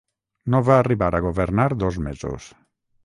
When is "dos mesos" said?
1.85-2.49